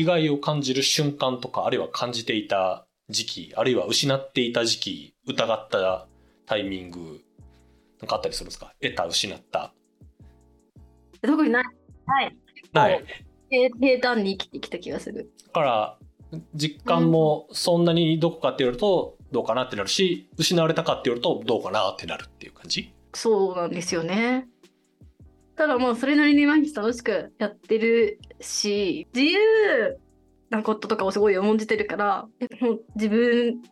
[0.00, 6.06] きがいを感じる瞬間とか、あるいは感じていた時期、あるいは失っていた時期、疑った
[6.46, 7.20] タイミング、
[8.00, 8.74] なんかあったりするんですか？
[8.80, 9.72] 得た、失った。
[11.22, 11.64] 特にない。
[12.06, 12.36] はい。
[12.72, 13.04] ない。
[13.50, 15.30] 平坦に生きてきた気がする。
[15.48, 15.98] だから、
[16.54, 22.94] 実感もそんなにどこかって言われるとどうかなってなるし、失われたかって言われるとどうかなってなるっていう感じ？
[23.12, 24.46] そうなんですよね。
[25.56, 29.98] ただもうそれなりに毎日楽しくやってるし自由
[30.50, 32.28] なこととかをすごい重んじてるから
[32.60, 33.62] もう自分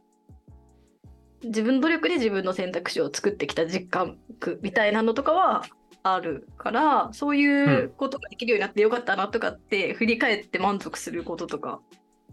[1.42, 4.18] 自分努力で自分の選択肢を作ってきた実感
[4.60, 5.64] みたいなのとかは
[6.02, 11.80] あるからそういうことができるようになってよかったなとかって振り返って満足することとか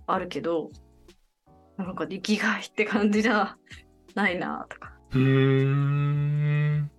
[0.08, 0.72] あるけど
[1.78, 3.58] なんか生きがいって感じじゃ
[4.16, 4.94] ないなとか。
[5.14, 6.90] うん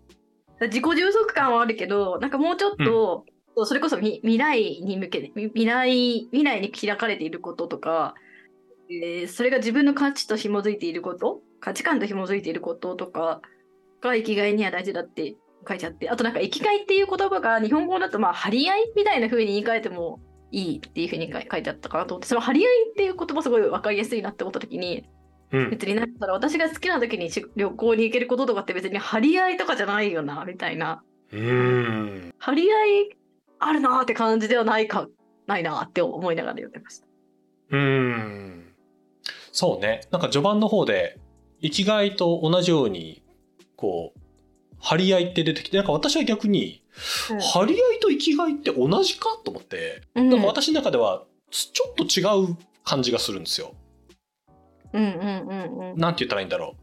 [0.60, 8.14] 自己充足感はあるけどなんかもうちょっと、うん、それこそ未来に向けて未来未来に開かれていることとか、
[8.90, 13.40] えー、それが自分の価値と紐づいていること価値観と紐づいていることとか
[14.02, 20.20] が生きがいには大事だって書いちゃってあとなんか生きがいっていう言葉が日本語だとまあ張り合いみたいな風に言い換えても
[20.52, 25.08] いいっていう風に書いてあったかなと思ってその張り合いっていう言葉すごい分かりやすいなって思った時に
[25.52, 31.02] うん、別になんだろう私が好きな時に旅行に行けることとかって別に張り合いとかじゃないよなみたいな。
[31.32, 32.34] うん。
[32.38, 33.16] 張り合い
[33.58, 35.08] あるなって感じではないか
[35.46, 37.06] ないなって思いながら読んでました
[37.70, 38.74] うん
[39.52, 41.18] そうねなんか序盤の方で
[41.62, 43.22] 生きがいと同じように
[43.76, 44.20] こう
[44.78, 46.82] 張り合いって出てきてなんか私は逆に、
[47.30, 53.74] うん、張り合いと生きがいって同じかと思って、うん、なんか私の中ではちょっと違う感じがするんですよ。
[54.92, 55.98] うんうんうんうん。
[55.98, 56.76] なんて言ったらいいんだろ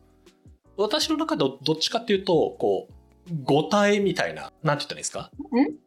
[0.78, 0.84] う。
[0.84, 2.94] 私の中でどっちかっていうと、こう、
[3.44, 5.32] ご体みたいな、なんて言ったらいいですか？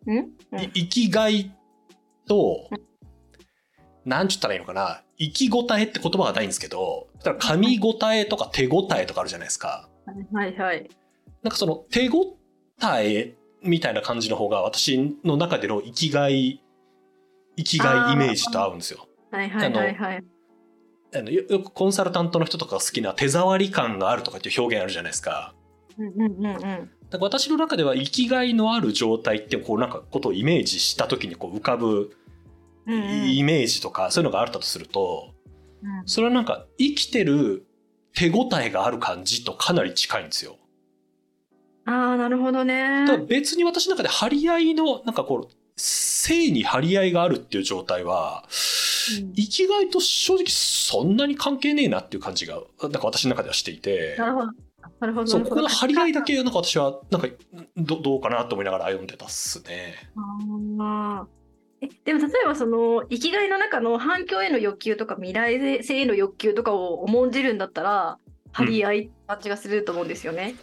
[0.09, 0.71] ん？
[0.73, 1.55] 生きがい
[2.27, 2.69] と、
[4.05, 5.03] なんて言ったらいいのかな？
[5.19, 9.89] 生きごたえって言葉がないんですけど、だからえとか手ごたえとかあるじゃないですか。
[10.33, 10.89] はいはい。
[11.43, 12.37] なんかその手ご
[12.79, 16.63] たえみたいな感じの方が私の中での生きがい、
[17.57, 19.09] 生きがいイメージと合うんですよ。
[19.31, 20.25] はいはいはいはい。
[21.15, 25.55] あのよくコンサルタントの人とかが好きな手触り感があるとかっていう表現あるじゃないですか。
[25.99, 32.17] うんうんうんうん、だから私の中では生きがいのある状態ってこうなんかことをイメージした時にこう浮かぶ
[32.87, 35.35] イメージとかそういうのがあったとすると、
[35.83, 37.67] うん、それはなんか生きてる
[38.15, 40.57] 手応えがある感じとかなり近いんですよ。
[41.85, 43.07] ああなるほどね。
[43.07, 48.45] だ別に私の中で張り合いのなんかこう性に張り合いがあるっていう状態は、
[49.37, 54.17] 生きがいと正直そんなに関係ねえなっていう感じが、なんか私の中ではしていて。
[54.19, 54.53] なるほど。
[55.01, 55.27] なるほど。
[55.27, 57.29] そう、ここの張り合いだけ、なんか私は、なんか、
[57.77, 59.95] どどうかなと思いながら読んでたっすね。
[60.81, 61.27] あ
[61.81, 68.19] えでも例えばその生きがいの中の反響への欲求とか未来性への欲求とかを重んじるんだったら
[68.53, 70.55] 張り合い感じがすると思うんですよね。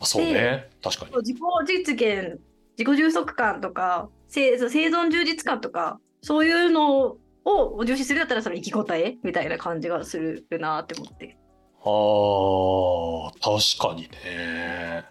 [0.00, 1.16] うん、そうね確かに。
[1.16, 1.36] 自己
[1.66, 2.40] 実現
[2.78, 11.36] 自己充足感とか生生存充実感とかそういうのを重視するだったらその生き応えみたいな感じがするなって思って。
[11.84, 15.04] あ確かにね。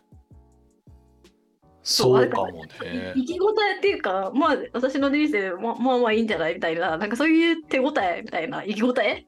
[1.84, 3.14] そうかもね。
[3.16, 6.56] 生き応えっていうか、まあ私の人生ままあまあいいんじゃない？
[6.56, 9.26] みたいな、なんかそういう手応えみたいな生き応え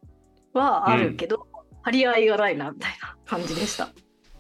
[0.54, 3.90] はあるけど、うん、張り合いがないなみたいな感じでした。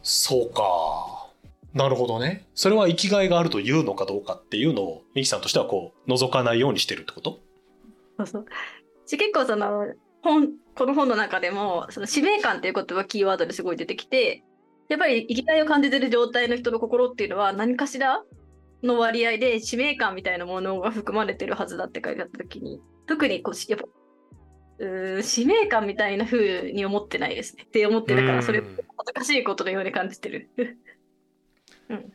[0.01, 1.31] そうか。
[1.73, 2.47] なるほどね。
[2.53, 7.39] それは生きがいがあるというのかどうかっていうのを、ミキさんとしてはこう、覗かないようにしてるってこと？
[8.17, 8.45] そうそう。
[9.09, 9.87] 結構その、
[10.21, 14.43] 本、この本の中でも、その使命感っていう言葉キーワードですごい出てきて、
[14.89, 18.23] やっぱり生きがいを感じてる状態の人の心っていうのは何かしら
[18.83, 23.85] の割合で使命感みたいなものが含まれてるはずだって書いてあった時に、特にこう、やっぱ、
[24.79, 27.63] う使命感みたいな風に思ってないですね。
[27.63, 28.75] って思ってるから、それ恥
[29.07, 30.49] ずかしいことのように感じてる。
[31.89, 32.13] うん、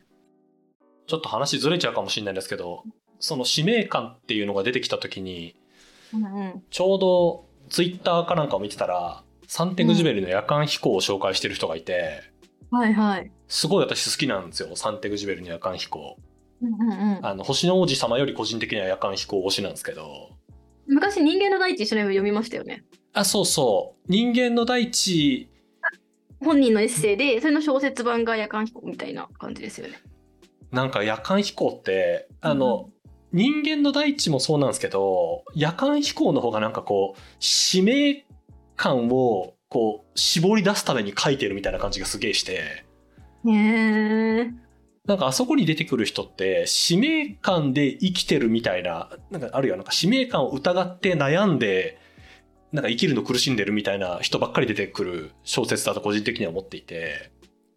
[1.07, 2.83] ちょっと話ずれちゃうかもしれないんですけど、
[3.19, 5.55] その使命感っていうのが出てきた時に、
[6.13, 12.21] うんうん、ちょうどツイッターかなんかを見てたらサンテグジュベルの夜間飛行を紹介してる人がいて、
[12.71, 13.31] うん、はいはい。
[13.47, 16.17] すごい私好きなんですよサンテグジュベルの夜間飛行、
[16.61, 20.29] うんうんうん、あの星の王子様より個人的には夜間飛行推しなんですけど。
[20.87, 22.83] 昔人間の大地一緒に読みましたよね。
[23.13, 24.11] あそうそう。
[24.11, 25.49] 人間の大地
[26.43, 30.01] 本人のエッセイでそれの小説版が夜間飛行みたいな感じですよね。
[30.71, 32.98] なんか夜間飛行ってあの、うん
[33.31, 38.25] 人間の大地もそうなんですけど、夜間飛行の方がなんかこう、使命
[38.75, 42.85] 感をこう、絞り出すために書いてるみたいな感じがすげえして。
[43.45, 44.51] へー。
[45.05, 51.99] なんかあそこに出てくる人って使命感で生きてるみたいな、なんかあるいはなんか使命感を疑って悩んで
[52.71, 57.31] なんか生きるの苦しんでるみたいな人ばっかり出てくる小説だと個人的には思っていて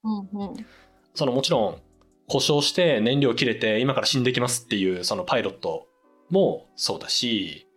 [0.05, 0.67] うんうん
[1.15, 1.79] そのもちろん
[2.33, 5.87] 故障して燃料切れて今から死んでいきますっていうそのパイロット
[6.31, 7.69] もそうだし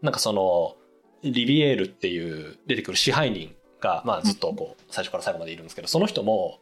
[0.00, 0.76] なんかその
[1.22, 6.58] リビエールっていう出てくる支配人が、まあ、ずっとこう最初から最後までいるんですけどその人も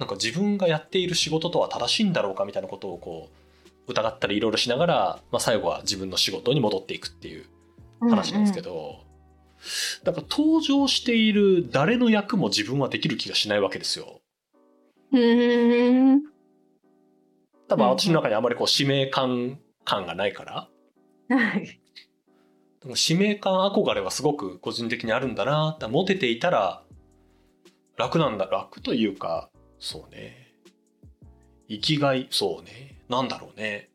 [0.00, 3.28] なんか自分がやっている仕事とは正しいんだろうかみたいなことをこ
[3.86, 7.44] う疑ったりいろいろしながら、まあ、最後は自分の仕事に戻っていくっていう
[8.00, 9.04] 話なんですけど、
[10.02, 14.20] だから登場している誰の役も自分はできる気がしないわけですよ。
[17.72, 20.68] 多分私の中にあまりこう使命感感がないから。
[21.34, 21.80] はい。
[22.82, 26.82] でも使命感憧れはすごく個人的にあるんだなって持てていたら
[27.96, 29.48] 楽なんだ楽というか
[29.78, 30.52] そうね。
[31.68, 33.00] 生きがいそうね。
[33.08, 33.88] なんだろうね。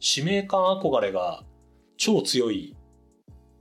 [0.00, 1.44] 使命感憧れが
[1.96, 2.74] 超強い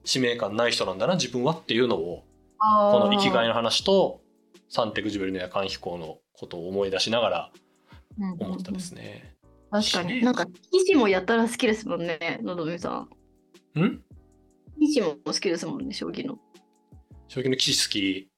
[0.06, 2.24] 使命感ない人なんだな自分はっていうのを
[2.58, 4.22] この生きがいの話と
[4.70, 7.52] サンテグジュベルの夜間飛行のことを思い出しながら
[8.40, 9.31] 思ったですね。
[9.72, 10.22] 確かに。
[10.22, 13.08] なんか騎士もやったら好きですもんねのどみさ
[13.76, 13.80] ん。
[13.80, 14.04] ん？
[14.80, 16.38] 騎士も好きですもんね将棋の。
[17.30, 18.30] 将棋の棋士好き。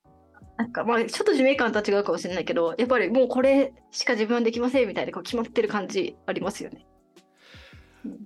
[0.58, 6.86] なんかまあちょっと使命感とは違うかもしれないけどやっぱりもうこれしか自分はできませんみたいなこう決まってる感じありますよね。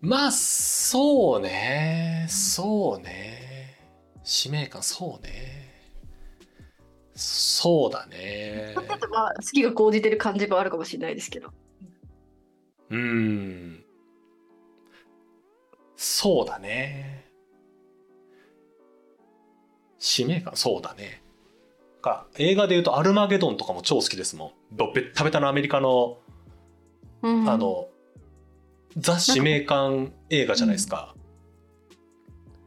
[0.02, 2.26] まあそうね。
[2.30, 3.80] そうね。
[4.24, 5.86] 使命感そうね。
[7.16, 8.74] そうだね。
[8.76, 11.52] ちょっとまあ好きが高じてる感じもあるかもしれないですけど
[12.90, 13.84] うん。
[15.96, 17.26] そうだね。
[20.00, 21.22] 使命感そうだね。
[22.02, 24.76] か映画で言うと「アルマゲドン」とかも超好きですもん。
[24.76, 26.18] どったべたのアメリカの
[27.24, 27.50] うん。
[27.50, 27.90] あの
[28.96, 31.16] ザ・使命感映画じゃないですか。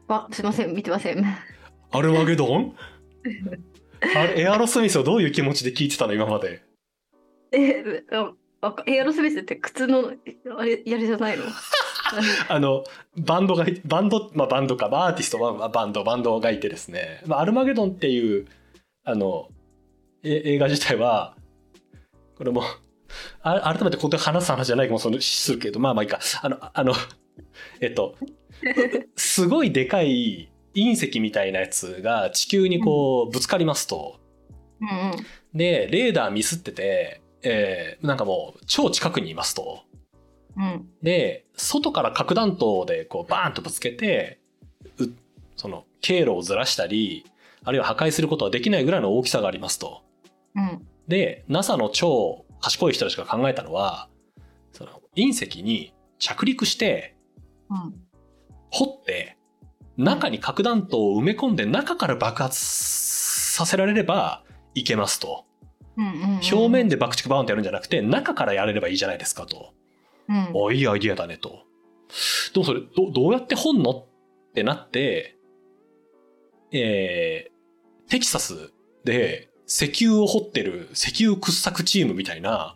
[0.07, 1.23] あすいません見てません。
[1.91, 2.75] アルマゲドン？
[4.15, 6.63] あれエアロスミスはどういう気持ちで聞いてたの今まで？
[7.53, 8.03] え
[8.85, 10.11] エアロスミスって靴の
[10.57, 11.45] あれやりじゃないの？
[12.49, 12.83] あの
[13.17, 15.39] バンドがいバンドまあバンドか、まあアーティスト。
[15.39, 18.47] はまあバンドバンドがいてですね、まあ、アルマゲドンっていう
[19.03, 19.49] あの
[20.23, 21.35] え映画自体は
[22.35, 22.63] これも
[23.41, 25.79] あ改めてここで話す話じゃないかもそのするけど。
[25.79, 26.19] まあまあいいか。
[26.41, 26.93] あのあの
[27.79, 28.15] えっと
[29.15, 34.19] すごいでかい隕石みたいなやつが地球にこうぶつかりますと、
[34.79, 35.25] うんうん。
[35.53, 39.83] でレーダーミスってて、えーなんかもう超近くにいますと。
[40.57, 44.39] うんで外から核弾頭でこうバーンとぶつけて
[44.99, 45.05] う
[45.55, 47.25] その経路をずらしたり
[47.63, 50.01] あるいは破壊することはできないぐらいの大きさがありますと。
[50.55, 54.07] うんで NASA の超賢い人たちが考えたのは
[54.71, 57.15] その隕石に着陸して
[57.69, 57.93] うん
[58.69, 59.37] 掘って
[59.97, 64.43] 中に核弾頭を埋め込んで中から爆発させられれば
[64.73, 65.45] いけますと。
[65.97, 69.73] 表面で爆竹バーンってやるんじゃなくて中からやれればいいじゃないですかと。
[70.29, 71.63] うんおいいアイディアだねと。
[72.53, 74.05] でもそれどどうやって掘んのっ
[74.53, 75.37] てなって、
[76.71, 77.51] えー
[78.09, 78.73] テキサス
[79.05, 82.75] で石油を掘ってる石油掘削チームみたいな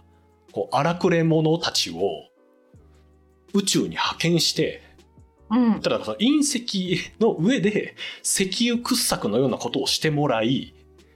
[0.53, 2.29] こう荒くれ者たちを
[3.53, 4.81] 宇宙に派遣して
[5.51, 10.73] うんただその隕石の上で石油掘削のようなことをしてもらい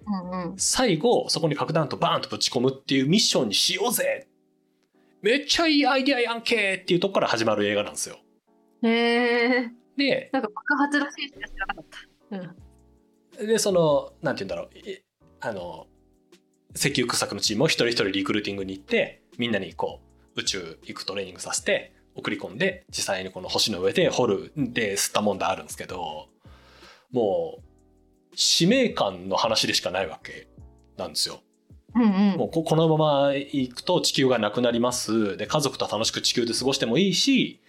[0.10, 0.58] うんうん。
[0.58, 4.28] 最後そこに核弾頭バーンとぶち込むっていうミッションにしようぜ。
[5.22, 8.18] めっちゃいいアイディアやんけっていうとこから始まる映画なんですよ。
[8.84, 11.86] へえでなんか爆発らしいしか知らなかっ
[12.30, 13.42] た。
[13.42, 13.48] うん。
[13.48, 14.78] でそのなんて言うんだろう。
[14.78, 15.01] い
[15.42, 15.88] あの
[16.75, 20.01] 石油掘削のチームを一人一人リクルーティングに行ってみんなにこ
[20.36, 26.28] う宇宙行くトレーニングさせて送り込んで実際にこの星の上で掘るで吸ったもんだあるんですけど
[27.12, 27.63] もう
[28.41, 30.48] 使命感の話でしかないわけ
[30.96, 31.41] なんですよ。
[31.93, 32.38] うんうん。
[32.38, 35.36] もうここのまま行くと地球がなくなります。
[35.36, 37.62] で家族と楽しく地球で過ごしてもいいし、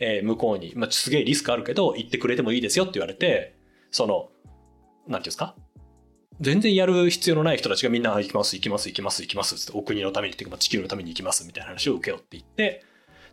[0.00, 3.54] えー向こうに、まあ、すげえリスクあるけど行ってくれてもいいですよって言われて
[3.92, 4.30] その
[5.06, 5.54] なんていうんですか？
[6.40, 12.84] 全然やる必要のない人たちがみんな行きます行きます行きます行きますってお国のためにっていうかまあ地球のために行きますみたいな話を受けようって言って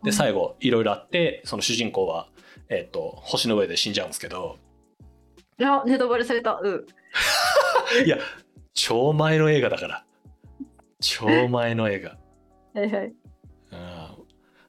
[0.04, 2.28] で最後いろいろあってその主人公は、
[2.68, 4.58] えっと星の上で死んじゃうんですけど
[5.60, 6.60] あネタバレされた。
[6.62, 6.86] うん。
[8.04, 8.18] いや
[8.72, 10.04] 超前の映画だから。
[11.00, 12.18] 超前の映画。
[12.74, 13.06] はいはい。
[13.06, 13.14] うん。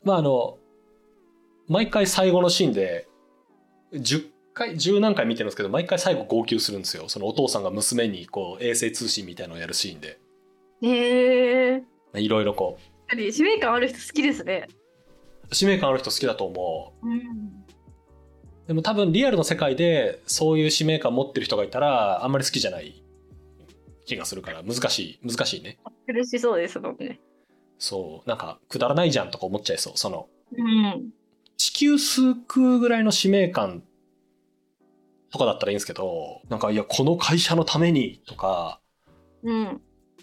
[0.04, 0.60] まああの
[1.68, 3.08] 毎回最後のシーンで
[3.94, 7.10] 10回10何回見てるんですけど毎回最後号泣するんですよ。
[7.10, 10.20] そのお父さんが娘にこう衛星通信みたいのをやるシーンで。
[10.82, 11.84] へえ
[12.16, 12.78] いろいろこ
[13.32, 14.68] 使命感ある人好きですね。
[15.50, 17.08] う使命感ある人好きだと思う。
[17.08, 17.12] ん。
[17.14, 17.65] う
[18.68, 23.04] でも多分リアルの世界でそういう使命感持ってる人がいたらあんまり好きじゃない
[24.06, 27.20] 気がするから難しい難しいね苦しそうですもんね。
[27.78, 31.10] そうなんかくだらないじゃんとか思っちゃいそうそのうん。
[31.58, 33.84] 地球救うぐらいの使命感
[35.32, 38.80] とかだったらいいんですけどなんかいやこの会社のためにとか
[39.44, 39.82] うん。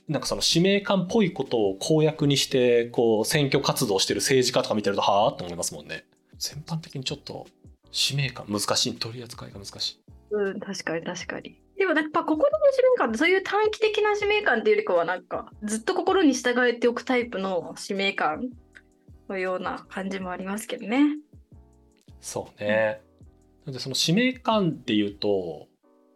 [0.08, 6.04] なんかその使命感っぽいことを公約にしてこう選挙活動してる政治家とか見てるとはあって思いますもんね
[6.38, 7.46] 全般的にちょっと
[7.92, 11.61] 使命感難しい取り扱いが難しいうん、確かに確かに。
[11.76, 18.49] でもなんか心の使命感ってそういう短期的な使命感っていうよりかはなんかずっと心に従えておくタイプの使命感
[19.28, 21.18] のような感じもありますけどね。
[22.20, 23.00] そうね。
[23.66, 25.68] なのでその使命感っていうと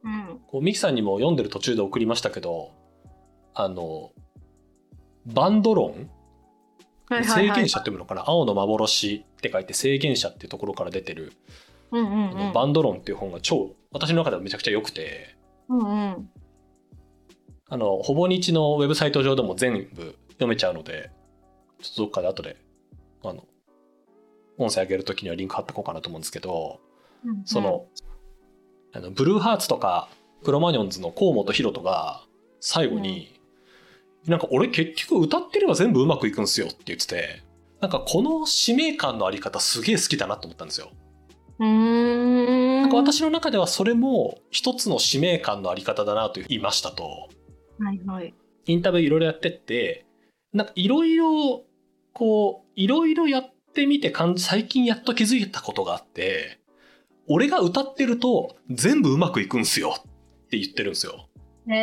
[0.02, 0.40] うん。
[0.46, 2.72] こうミキさんにも読んでる途中で送りましたけど
[3.54, 4.12] あの
[5.26, 6.08] バンド論
[7.10, 8.24] 制限者っていうのかな？
[8.26, 11.32] 青の幻って書いて制限者っていうところから出てる、
[11.92, 12.52] うんうんうん。
[12.52, 15.36] バンド論っていう本が超私の中ではめちゃくちゃ良くて
[15.68, 16.30] うんうん。
[17.68, 21.10] あのほぼ日のウェブサイト上でも全部読めちゃうので
[21.82, 22.56] ちょっとどっかで後で
[23.24, 23.44] あの
[24.58, 26.80] 音声上げるときにはリンク貼っておこうかなと思うんですけど
[27.44, 27.86] その,、
[28.92, 30.08] あのブルーハーツとか
[30.44, 32.22] クロマニョンズの河本大翔が
[32.60, 33.40] 最後に、
[34.26, 37.42] なんか俺結局歌ってれば全部うまくいくんすよって言ってて
[37.80, 40.90] なんかこの使命感のあり方すげえ好きだなと思ったんですよ。
[41.58, 47.28] なんか私の中ではそれも一つの使命感のあり方だなと言いましたと
[47.78, 48.34] はいはい。
[48.66, 50.06] インタビューいろいろやってって
[50.52, 51.62] なんかいろいろ
[52.12, 56.60] こういろいろやってみて最近やっと気づいたことがあって
[57.28, 60.02] 俺が歌ってると全部うまくいくんすよっ
[60.48, 61.28] て言ってるんですよ。
[61.68, 61.78] へえ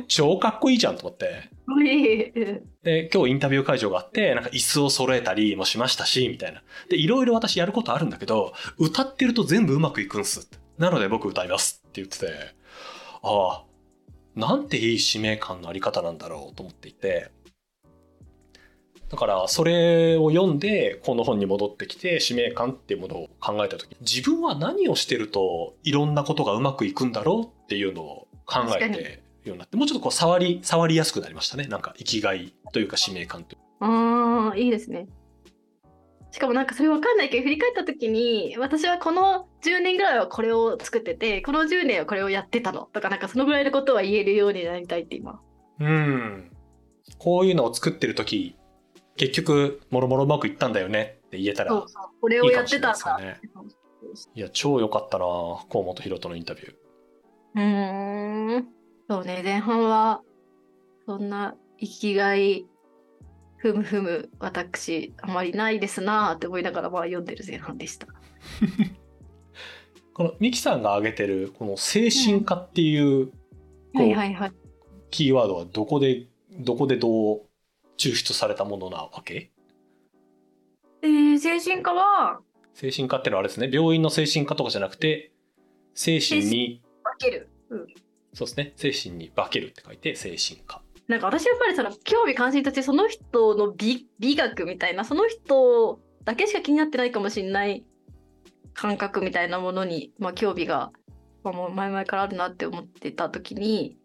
[0.00, 0.04] え。
[0.08, 1.51] 超かっこいいじゃんと思って。
[1.66, 2.32] かっこいい。
[2.82, 6.62] で今日インタビュー会場があってなんか椅子を揃えたりもしましたしみたいな。
[6.88, 12.26] でいろいろ私やることあるんだけど歌ってると全部うまくいくんすなので僕歌いますって言ってて
[13.22, 13.64] ああ
[14.34, 17.30] なんていい使命感のあり方なんだろうと思っていて
[19.10, 35.08] だからそれを読んでこの本に戻ってきて使命感っていうものを考えた時自分は何をしてるといろんなことがうまくいくんだろうっていうのを考えてるようになってもうちょっとこう触り触りやすくなりましたねなんか生きがいというか使命感というああ、いいですね。
[36.30, 45.40] しかもなんかそれわかんないけど振り返った時に私はこの10年ぐらいはこれを作っててこの10年はこれをやってたのとかなんかそのぐらいのことは言えるようになりたいって今。
[45.80, 46.50] うん
[47.18, 48.56] こういうのを作ってる時
[49.16, 52.92] 結局もろもろうまくいったんだよねって言えたらそうそうこれいをやってたんだ。
[52.92, 53.40] ですよね
[54.34, 56.74] いや超良かったな河本大翔のインタビュー
[57.56, 58.68] うーん。
[59.08, 60.22] そうね前半は
[61.06, 62.66] そんな生きがい
[63.56, 68.06] ふむふむ私あまりないですなーって思いながらまあ読んでる前半でした。
[70.14, 73.30] このミキさんが挙げてるこの精神科っていう
[73.94, 74.52] はいはいはい。
[75.10, 76.26] キーワードはどこで
[76.60, 77.42] どこでどう
[77.96, 79.50] 抽出されたものなわけ？
[81.02, 82.40] えー、精神科は
[82.74, 85.32] 精神科ってのはあれですね病院の精神科とかじゃなくて
[85.94, 87.48] 精神に分ける。
[87.70, 87.86] うん
[88.34, 88.72] そうですね。
[88.76, 90.82] 精神に化けるって書いて精神科。
[91.08, 97.84] なんか私やっぱりその興味関心としてその人の美美学みたいなその人だけしか気になってないかもしれない
[98.74, 100.92] 感覚みたいなものに、まあ、興味が、
[101.44, 103.98] まあ、もう前々からあるなって思ってた時に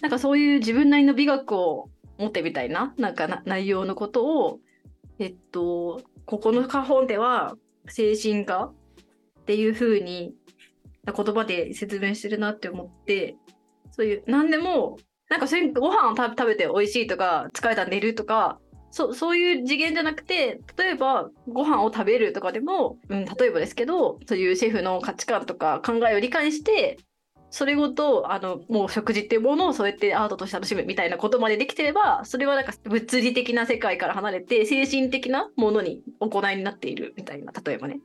[0.00, 4.60] なんかそういう自分なりの美学を持ってみたいななんかな内容のことを
[5.18, 7.56] えっとここの本では
[7.88, 8.72] 精神科
[9.40, 10.34] っていう風に
[11.04, 13.36] 言葉で説明してるなって思って
[13.94, 14.98] そういう何でも
[15.30, 15.46] なんか
[15.78, 18.58] ご飯を食べて美味しいとか疲れたら寝るとか
[18.90, 26.98] そそういう次元じゃなくて例えばご飯を食べるとかでも、うん、例えばですけどそういうシェフの価値観とか考えを理解して
[27.50, 38.00] それごとあのもう食事っていうものをそうやってアートとして楽しむみたいなことまでできてればそれはなんか物理的な世界から離れて精神的なものに行いになっているみたいな例えばね。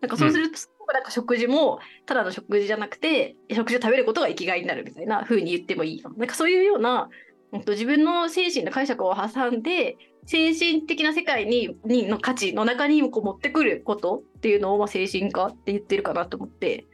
[0.00, 0.58] なんかそうすると、
[0.94, 6.02] なんか食事もただの食事じゃなくて食事を食べることが生きがいになるみたいな風に言ってもいい。
[6.02, 7.08] のなんかそういうような、
[7.52, 9.96] うんと、自分の精神の解釈を挟んで
[10.26, 16.86] 精神的な世界ににの価値の中にこう持ってくることっていうのを、まあ、精神科って言ってるかなと思って、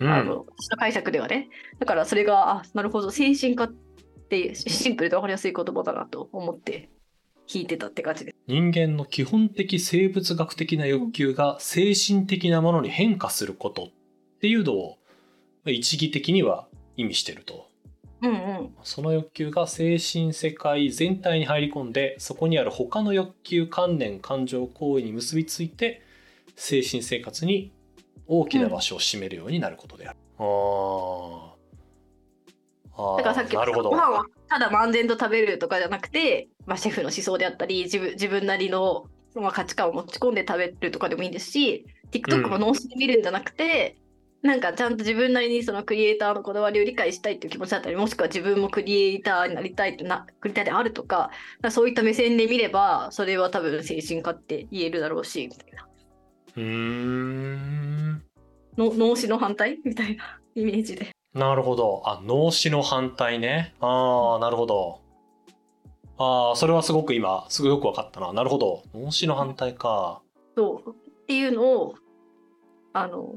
[0.00, 0.10] うん。
[0.10, 1.50] あの私の解釈ではね。
[1.78, 3.10] だからそれがあなるほど。
[3.10, 3.68] 精神科っ
[4.30, 6.88] てシンプルで分かりやすい言葉だなと思って
[7.46, 8.36] 聞いてたって感じです。
[8.46, 13.88] 人間の基本的生物学的な欲求が精神的なものに変化することっ
[14.40, 14.98] ていうのを
[15.64, 17.68] まあ一義的には意味してると
[18.22, 26.02] うんうんその欲求が精神世界全体に入り込んでそこにある他の欲求観念感情行為に結びついて
[26.56, 27.72] 精神生活に
[28.26, 30.18] 大きな場所を占めるようになることである。
[30.38, 31.53] ああ。
[32.96, 33.96] だからさっきなるほどご。
[33.96, 43.96] 飯はただ漫然と食べるとかじゃなくて、まあ、シェフの思想であったり自分自分なりの、まあ、価値観を持ち込んで食べるとかでもいいんですし TikTok も脳死で見るんじゃなくて、
[44.42, 51.30] なんかちゃんと自分なりにそのクリエイターのこだわりを理解したいっていう気持ちだったりもしくは自分もクリエイターになりたいってなクリエイターであるとか
[51.70, 55.88] そういった目線で見ればそれは多分精神科って言えるだろうしみたいな
[56.56, 58.22] うーん。
[58.76, 59.78] の脳死の反対？
[59.84, 61.10] みたいなイメージで。
[61.34, 62.02] なるほど。
[62.06, 63.74] あ、脳死の反対ね。
[63.80, 65.00] ああ、なるほど。
[66.16, 68.32] ああ、それはすごく今、すごいよくわかったな。
[68.32, 68.82] なるほど。
[68.94, 70.22] 脳死の反対か。
[70.56, 71.94] そうっていうのを
[72.92, 73.34] あの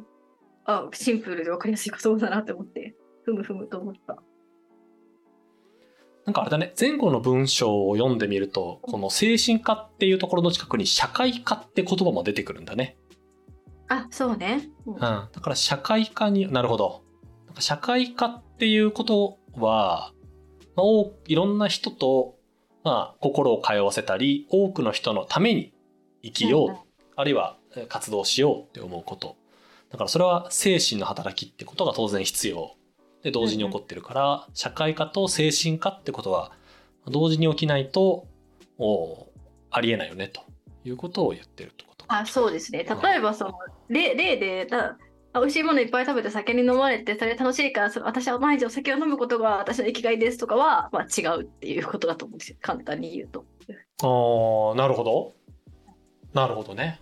[0.65, 4.17] あシンプルで分かりやすい言葉だなって思ってふむふむと思った。
[6.25, 12.97] なんかあれだね、前後の文章を読んでみると、この精神科っていうところの近くに社会科って言葉も出てくるんだね。
[13.87, 14.69] あそうね。
[14.85, 14.99] うんうん。
[14.99, 17.03] だから社会科に、なるほど。
[17.61, 20.13] 社会科っていうことは、
[20.75, 22.35] まあ、多いろんな人と、
[22.83, 25.73] まあ、心を通わせたり、多くの人のために
[26.23, 29.35] 生きよう、あるいはえー活動しようって思うこと。
[29.91, 32.75] だからそれは精神の働きってことが当然必要。
[33.23, 36.51] で、同時に起こってるから、社会科と精神科ってことは、
[37.07, 38.27] 同時に起きないと、
[38.77, 39.27] お
[39.71, 40.41] ありえないよね、と
[40.85, 42.19] いうことを言ってるってことか。
[42.19, 42.83] あそうですね。
[42.83, 43.53] 例えばその
[43.89, 44.67] 例例で
[45.39, 53.45] 美味しいものいっぱい食べて酒に飲まれてそれ楽しいからその私は毎日お酒を飲むことが私の生きがいですとかは、まあ、違うっていうことだと思うんですよ簡単に言うと。
[54.01, 55.33] ああ、なるほど。
[56.33, 56.99] なるほどね。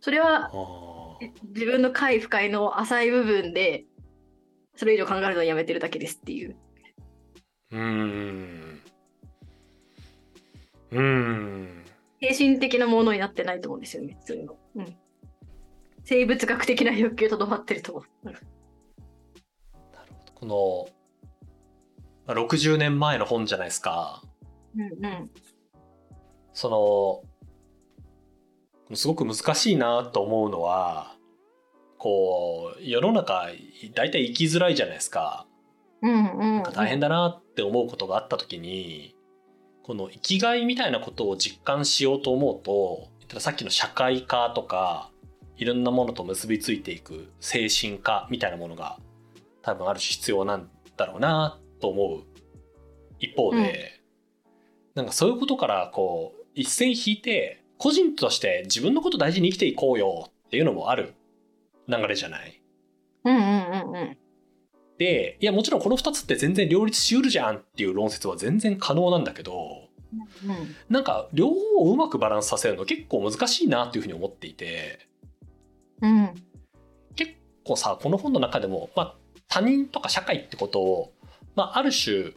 [0.00, 0.50] それは
[1.54, 3.84] 自分の快不快の浅い部分で
[4.76, 6.56] それ以上考えるのをやめてるだけですっていう。
[7.70, 8.82] うーん。
[10.90, 11.84] うーん。
[12.20, 14.56] 精神的なものになってないと思うんですよねそういうの。
[14.76, 14.96] うん、
[16.04, 18.28] 生物学的な欲求とどまってると思う。
[18.28, 18.34] うん
[20.34, 20.88] この、
[22.26, 24.24] まあ60年前の本じゃないですか。
[24.76, 25.30] うんうん
[26.52, 27.24] そ
[28.90, 31.16] の、すごく難しいなと思うのは、
[31.96, 33.46] こう、世の中、
[33.94, 35.46] 大体生きづらいじゃないですか。
[36.02, 39.14] うんうんなんか大変だなって思うことがあった時に、
[39.84, 43.08] この生きがいみたいなことを実感しようと思うと、
[43.40, 45.11] さっきの社会科とか、
[45.56, 48.98] いろんなものと結びついていく精神科みたいなものが
[49.62, 52.22] 多分ある種必要なんだろうなと思う
[53.18, 54.00] 一方で、
[54.94, 61.14] なんかそういうことからこう一線引いて個人として自分のこと大事に生きていこうよっていうのもある
[61.88, 62.60] 流れじゃない？
[63.24, 64.16] うんうんうんうん。
[64.98, 69.88] で、いやもちろんこの2つって全然両立しうるじゃんっていう論説は全然可能なんだけど、
[70.46, 70.76] うん。
[70.88, 75.08] なんか両方をうまくバランスさせるの結構難しいなっていうふうに思っていて、
[76.02, 76.34] うん。
[77.16, 77.32] 結
[77.64, 79.14] 構さ、この本の中でも、まあ
[79.48, 81.12] 他人とか社会ってことを、
[81.56, 82.32] まあある種、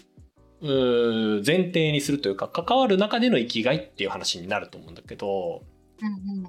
[0.62, 5.62] 前提にするというか関わる中での生きがいっていう話になると思うんだけど、
[6.02, 6.48] うんい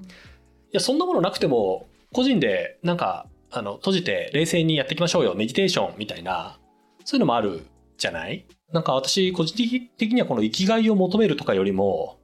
[0.72, 6.59] やそんなものなくても個人でなんかあの閉じて冷静にやっていきましょうよメディテーションみたいな
[7.05, 7.66] そういうのもある
[7.98, 8.46] じゃない？
[8.72, 9.57] なんか私個人
[9.96, 12.18] 的にはこの生きがいを求めるとかよりも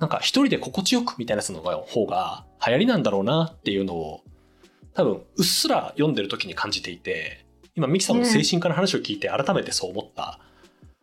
[0.00, 4.24] なんか一人で心地よくみたいなやつの方が流行りなんだろうなっていうのを
[4.94, 7.44] 多分うっすら読んでる時に感じていて
[7.76, 10.40] 今ミキさんの精神科の話を聞いて改めてそう思った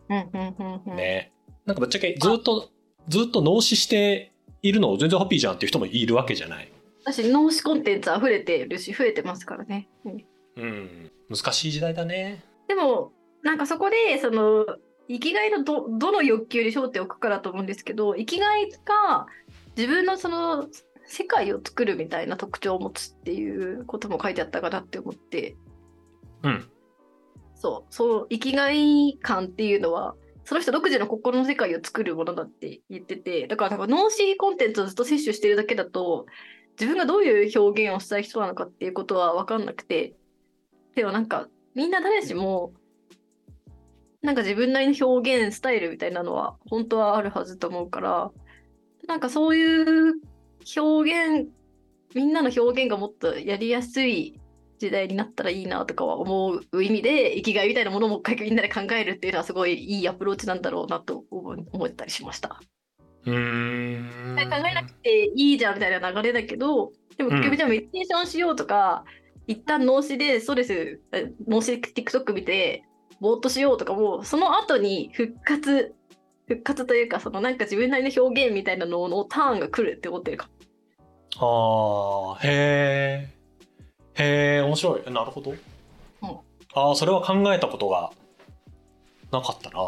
[0.10, 1.32] うんね。
[1.66, 2.72] なんかぶっちゃけずっと
[3.08, 4.34] ずっと脳死して
[4.64, 6.72] いるの全然ハッピーじゃんっていう人もいるわけじゃない。
[7.06, 10.26] 私脳死コンテンツ溢れてるし増えてますからね、うん
[10.58, 12.44] うん、難しい時代だね。
[12.68, 13.12] でも
[13.44, 14.66] なんかそこでその
[15.10, 19.28] 生きがいのどどの欲求に焦点を置くかだと思うんですけど生きがいが
[19.76, 20.68] 自分のその
[21.06, 25.56] 世界を作るみたいな特徴を持つっていうことも書いてあったかなって思って。
[26.44, 26.70] うん。
[27.56, 27.94] そう。
[27.94, 36.26] そう生きがい感っていうのはその人独自の心の世界を作るものだって言っててだからなんか脳死コンテンツをずっと摂取してるだけだと
[36.80, 40.14] 自分がどういう表現をしたい人なのかっていうことは分かんなくて。
[40.96, 42.74] でもなんかみんな誰しも
[44.28, 48.30] なんか自分なりの表現スタイルみたいなのは本当はあるはずと思うから
[49.08, 50.16] なんかそういう
[50.76, 51.48] 表現
[52.14, 54.38] みんなの表現がもっとやりやすい
[54.80, 62.60] 時代になったらいいなとかは思う意味で生きがいみたいなものをもう一回みんなで考えるっていうのはすごいいいアプローチなんだろうなと思思ったりしました。
[63.26, 64.36] うーん。
[64.36, 69.06] 考えなくていいじゃんみたいな流れだけどでも結うん局じゃあメディテーションしようとか、
[69.48, 72.84] 一旦脳死でストレスえ脳死で TikTok 見て
[73.20, 75.94] ぼーっとしようとかもその後に復活
[76.48, 80.50] 復活というかそのなんか自分なりの表現みたいなののターンが来るって思ってるか。
[81.40, 83.30] ああ、へ
[84.18, 84.24] え。
[84.24, 85.12] へえ面白い。
[85.12, 85.58] なるほど、うん。
[86.74, 88.12] ああそれは考えたことが
[89.32, 89.80] なかったな。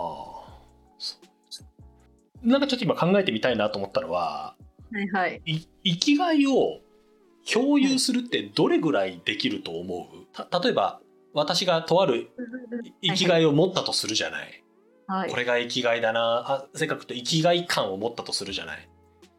[2.44, 4.56] なんかちょっと今考えてみたいなと思ったのは
[4.92, 5.42] はいはい。
[5.46, 6.80] い生きがいを
[7.52, 10.26] 共有するってどれぐらいできると思う？
[10.34, 11.02] た例えば
[11.34, 12.32] 私がとある
[13.02, 14.64] 生きがいを持ったとするじゃない、
[15.08, 15.30] はい。
[15.30, 15.36] こ。
[15.38, 16.44] れが生きがいだな。
[16.48, 18.90] あせっかくと生きがい感を持ったとするじゃない。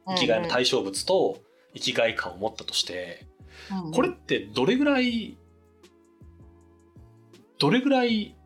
[0.09, 1.39] 生きがいの対象物と
[1.75, 3.27] 生きがい感を持ったとして。
[3.93, 5.37] これってどれぐらい
[7.59, 8.37] どれぐらい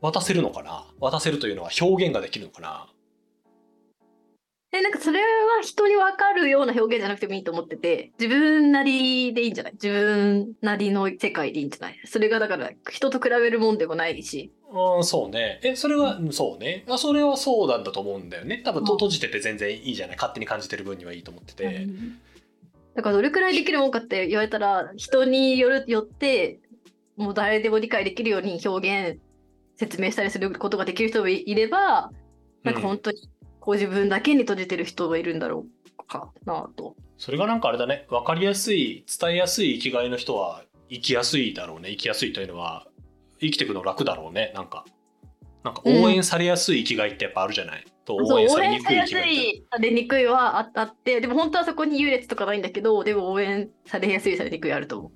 [0.00, 0.84] 渡せるのかな？
[1.00, 2.86] 渡せるというのは表現ができるのかな？
[4.74, 5.26] え、なんかそれは
[5.60, 9.72] 人に分かるような表現じゃなくてもいいと思ってて、自分なりでいいんじゃない？
[9.74, 12.00] 自分なりの世界でいいんじゃない？
[12.06, 14.50] それがだから人と比べるもんでもないし。
[14.70, 15.60] うんそうね。
[15.62, 16.32] えそれはうん。
[16.32, 16.84] そうね。
[16.88, 18.62] あそれはそうなんだと思うんだよね。
[18.64, 20.16] 多分閉じてて全然いいじゃない？
[20.16, 21.86] 勝手に感じてる分にはいいと思ってて、
[22.94, 26.60] だからどれくらいできるもんかって言われたら、人によるよって、
[27.16, 29.20] もう誰でも理解できるように表現、
[29.76, 32.10] 説明したりすることができる人もいいれば、
[32.62, 33.28] なんか本当に
[33.62, 35.66] こう自分だけに閉じてる人がいるんだろ
[36.00, 36.96] うかなと。
[37.16, 38.06] それがなんかあれだね。
[38.10, 41.90] 分かりやすい伝えやすい生きがいの人は生きやすいだろうね。
[41.90, 42.88] 生きやすいというのは
[43.40, 44.52] 生きていくの楽だろうね。
[44.56, 44.84] なんか
[45.62, 55.12] なんか応援されやすい生きがいってやっぱあるじゃない、う応援され応援されにくい生きがいされにくいはああって、でも本当はそこに優劣とかないんだけど、でも応援されやすい、されにくいあると思う。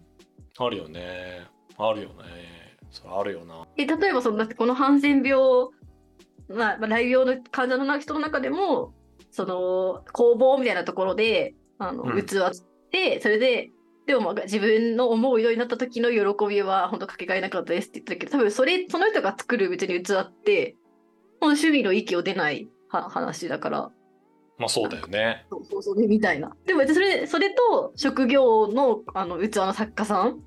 [0.58, 1.46] あるよね。
[1.78, 2.14] あるよね。
[2.92, 3.66] それあるよな。
[3.76, 5.68] え例えばそのだってこのハンセン病、
[6.48, 8.94] まあ、まあ雷病の患者の人の中でも
[9.30, 12.24] その工房みたいなところであの、うん。
[12.24, 12.50] 器っ
[12.90, 13.70] てそれで
[14.06, 20.76] でもまあ自分の思うようになった時の喜びは本当かけがえなかったですって言ってたけど多分それその人が作る別に器って
[21.40, 23.90] もう趣味の域を出ないは話だから。
[24.58, 25.44] まあそうだよね。
[25.50, 26.56] そうそうそうねみたいな。
[26.64, 30.40] でもそれそれと職業のあの器の作家さん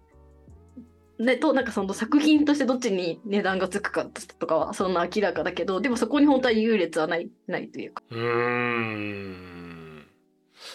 [1.19, 8.03] でとなんかその作品としてどっちに値段がつくかとかはそんな明らかだけどでもそこに本当は優劣はないないというか。
[8.09, 10.05] うーん。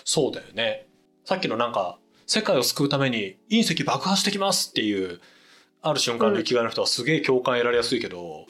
[0.04, 0.86] そうだよね。
[1.24, 5.20] さっきのなんか世界を救うために隕石爆破してきますっていう
[5.80, 8.46] ある瞬間の生きがいの人はすげえ共感得られやすいけど、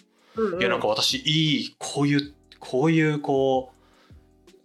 [0.59, 3.73] いやなんか私いいこういうこういうこ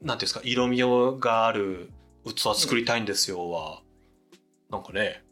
[0.02, 1.92] うなんていうんですか色味がある
[2.26, 3.82] 器作りたいんですよは、
[4.72, 5.24] なんかね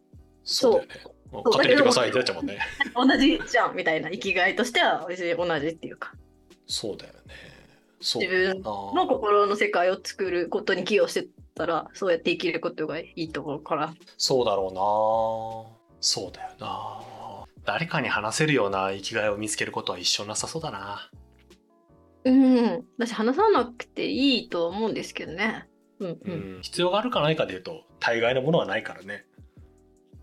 [0.43, 2.59] そうだよね勝手に言ってくださいってなっちゃうもんね。
[2.95, 6.13] 同じじゃんみたいな生きがいとしては別に同じっていうか。
[6.67, 7.19] そうだよね。
[7.99, 8.21] そう。
[8.21, 13.93] 自分の心の世界を作ることに寄与してたらそうやって生きることがいいと思うから。
[14.17, 15.97] そうだろうな。
[16.01, 17.01] そうだよな。
[17.65, 21.09] 誰かに話せるような生きがいを見つけることは一生なさそうだな。
[22.23, 22.85] うん。
[22.97, 25.67] 私話さなくていいと思うんですけどね。
[25.99, 26.59] うんううん。
[26.59, 29.25] ん必要があるかないかでいうと大概のものはないからね。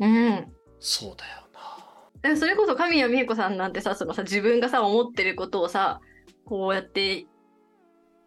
[0.00, 0.53] うん
[0.84, 1.48] そうだよ
[2.22, 2.30] な。
[2.30, 6.00] だそれこそ神谷美恵子さんなんてさそのさ自分がさ思ってることをさ
[6.44, 7.26] こうやって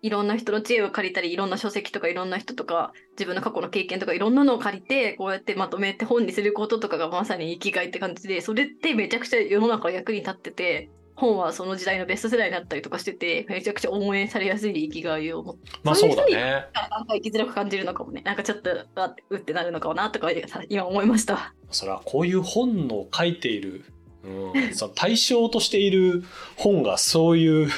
[0.02, 15.72] いろんな人の知恵を借りたりいろんな書籍とかいろんな人とか自分の過去の経験とかいろんなのを借りてこうやってまとめて本にすることとかがまさに生きがいって感じでそれってめちゃくちゃ世の中役に立ってて本はその時代のベスト世代になったりとかしててめちゃくちゃ応援されやすい生きがいを持って。
[15.84, 16.68] まあそうだね。
[16.76, 18.22] なんか生きづらく感じるのかもね。
[18.22, 20.30] なんかちょっとあうってなるのかもなとか
[20.70, 21.56] 今思いました。
[21.72, 23.84] それはこういう本の書いている、
[24.24, 26.24] うん、その対象としている
[26.56, 27.70] 本がそういう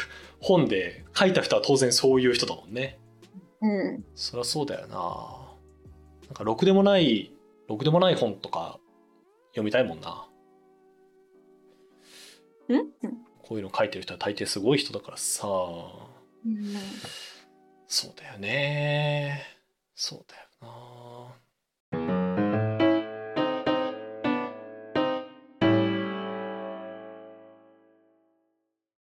[0.41, 2.99] 本で書いた人は当然そういう人だもんね。
[3.62, 4.04] うん。
[4.15, 4.97] そりゃそうだよな。
[6.28, 7.34] なんかろくでもない
[7.69, 8.80] ろくでもない本とか
[9.52, 10.28] 読みたいもんな。
[12.67, 12.89] うん？
[13.50, 15.48] こういうの書いてる人は大抵すごい人だからさ。
[15.48, 16.76] うん。
[17.88, 19.44] そうだよね。
[19.96, 20.49] そうだよ